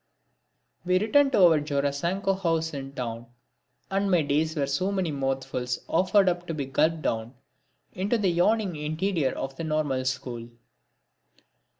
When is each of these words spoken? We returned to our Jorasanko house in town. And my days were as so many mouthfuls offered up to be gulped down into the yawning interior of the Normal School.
We 0.83 0.97
returned 0.97 1.31
to 1.33 1.43
our 1.45 1.59
Jorasanko 1.59 2.41
house 2.41 2.73
in 2.73 2.93
town. 2.93 3.27
And 3.91 4.09
my 4.09 4.23
days 4.23 4.55
were 4.55 4.63
as 4.63 4.73
so 4.73 4.91
many 4.91 5.11
mouthfuls 5.11 5.77
offered 5.87 6.27
up 6.27 6.47
to 6.47 6.55
be 6.55 6.65
gulped 6.65 7.03
down 7.03 7.35
into 7.93 8.17
the 8.17 8.29
yawning 8.29 8.75
interior 8.75 9.29
of 9.33 9.55
the 9.57 9.63
Normal 9.63 10.05
School. 10.05 10.49